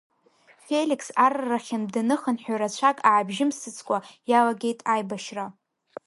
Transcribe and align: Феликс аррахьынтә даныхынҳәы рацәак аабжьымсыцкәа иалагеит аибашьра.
Феликс 0.65 1.07
аррахьынтә 1.23 1.91
даныхынҳәы 1.93 2.55
рацәак 2.61 2.97
аабжьымсыцкәа 3.09 3.97
иалагеит 4.29 4.79
аибашьра. 4.93 5.45